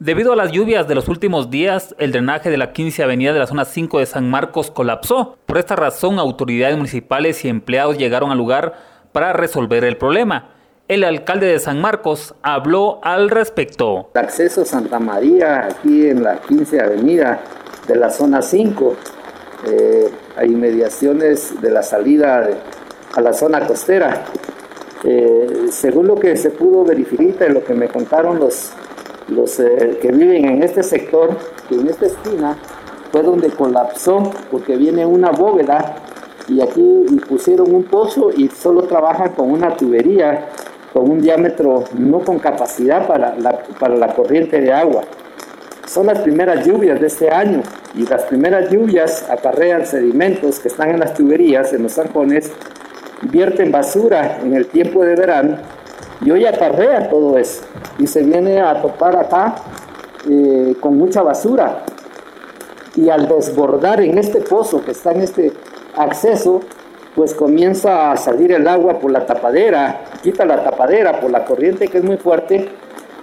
[0.00, 3.40] Debido a las lluvias de los últimos días, el drenaje de la 15 Avenida de
[3.40, 5.36] la zona 5 de San Marcos colapsó.
[5.44, 8.74] Por esta razón, autoridades municipales y empleados llegaron al lugar
[9.10, 10.50] para resolver el problema.
[10.86, 14.10] El alcalde de San Marcos habló al respecto.
[14.14, 17.40] acceso a Santa María, aquí en la 15 Avenida
[17.88, 18.96] de la zona 5,
[19.66, 22.48] eh, a inmediaciones de la salida
[23.16, 24.26] a la zona costera.
[25.02, 28.72] Eh, según lo que se pudo verificar y lo que me contaron los
[29.28, 31.36] los eh, que viven en este sector,
[31.70, 32.56] en esta esquina
[33.12, 35.96] fue donde colapsó porque viene una bóveda
[36.48, 40.48] y aquí pusieron un pozo y solo trabajan con una tubería
[40.92, 45.02] con un diámetro no con capacidad para la, para la corriente de agua.
[45.86, 47.62] Son las primeras lluvias de este año
[47.94, 52.50] y las primeras lluvias acarrean sedimentos que están en las tuberías, en los zanjones,
[53.22, 55.58] vierten basura en el tiempo de verano
[56.20, 57.62] y hoy acarrea todo eso
[57.98, 59.56] y se viene a topar acá
[60.28, 61.84] eh, con mucha basura.
[62.96, 65.52] Y al desbordar en este pozo que está en este
[65.96, 66.62] acceso,
[67.14, 71.88] pues comienza a salir el agua por la tapadera, quita la tapadera por la corriente
[71.88, 72.68] que es muy fuerte,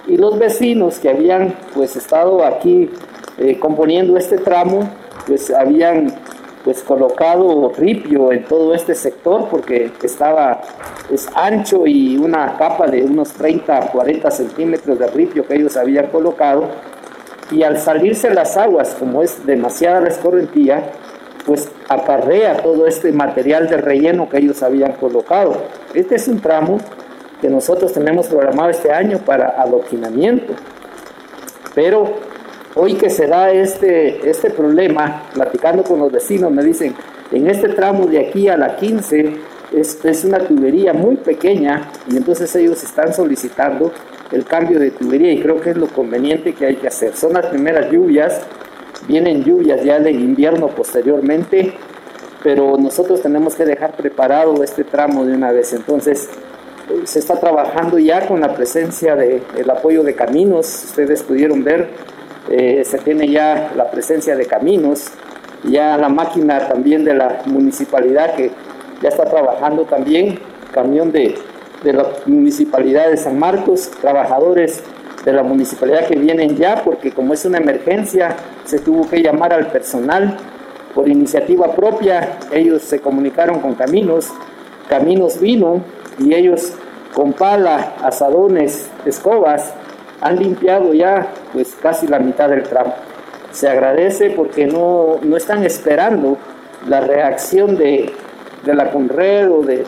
[0.07, 2.89] y los vecinos que habían pues estado aquí
[3.37, 4.89] eh, componiendo este tramo,
[5.27, 6.13] pues habían
[6.65, 10.61] pues colocado ripio en todo este sector porque estaba
[11.11, 16.07] es ancho y una capa de unos 30 40 centímetros de ripio que ellos habían
[16.07, 16.67] colocado.
[17.51, 20.09] Y al salirse las aguas como es demasiada la
[21.45, 25.55] pues acarrea todo este material de relleno que ellos habían colocado.
[25.93, 26.79] Este es un tramo
[27.39, 30.53] que nosotros tenemos programado este año para adoquinamiento.
[31.75, 32.15] Pero
[32.77, 36.93] Hoy que se da este, este problema, platicando con los vecinos, me dicen,
[37.31, 39.33] en este tramo de aquí a la 15
[39.71, 43.93] es, es una tubería muy pequeña y entonces ellos están solicitando
[44.33, 47.15] el cambio de tubería y creo que es lo conveniente que hay que hacer.
[47.15, 48.41] Son las primeras lluvias,
[49.07, 51.73] vienen lluvias ya de invierno posteriormente,
[52.43, 55.71] pero nosotros tenemos que dejar preparado este tramo de una vez.
[55.71, 56.27] Entonces,
[57.05, 62.14] se está trabajando ya con la presencia del el apoyo de caminos, ustedes pudieron ver
[62.49, 65.07] eh, se tiene ya la presencia de caminos,
[65.63, 68.51] ya la máquina también de la municipalidad que
[69.01, 70.39] ya está trabajando también,
[70.71, 71.35] camión de,
[71.83, 74.83] de la municipalidad de San Marcos, trabajadores
[75.23, 79.53] de la municipalidad que vienen ya, porque como es una emergencia, se tuvo que llamar
[79.53, 80.37] al personal
[80.93, 84.31] por iniciativa propia, ellos se comunicaron con Caminos,
[84.87, 85.81] Caminos vino
[86.19, 86.73] y ellos
[87.13, 89.73] con pala, asadones, escobas,
[90.21, 92.93] han limpiado ya pues casi la mitad del tramo.
[93.53, 96.37] Se agradece porque no, no están esperando
[96.85, 98.11] la reacción de,
[98.65, 99.85] de la Conred o de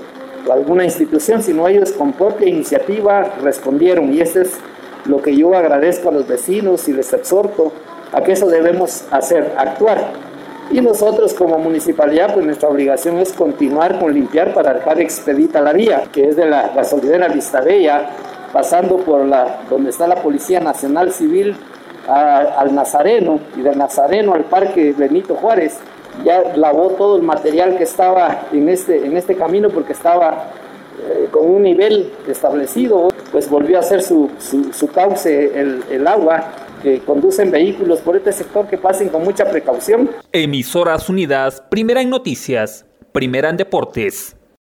[0.49, 4.53] alguna institución, sino ellos con propia iniciativa respondieron y eso es
[5.03, 7.73] lo que yo agradezco a los vecinos y les exhorto
[8.13, 10.13] a que eso debemos hacer, actuar.
[10.71, 15.73] Y nosotros como municipalidad, pues nuestra obligación es continuar con limpiar para dejar expedita la
[15.73, 17.27] vía, que es de la gasolinera
[17.63, 18.09] Bella
[18.51, 21.55] pasando por la, donde está la Policía Nacional Civil
[22.07, 25.77] al Nazareno y del Nazareno al Parque Benito Juárez.
[26.23, 30.51] Ya lavó todo el material que estaba en este, en este camino porque estaba
[30.99, 36.45] eh, con un nivel establecido, pues volvió a hacer su, su, cauce el, el agua
[36.81, 40.09] que conducen vehículos por este sector que pasen con mucha precaución.
[40.31, 44.36] Emisoras Unidas, primera en noticias, primera en deportes.